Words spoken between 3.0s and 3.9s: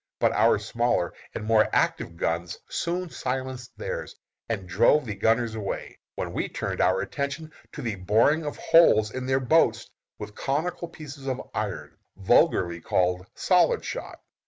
silenced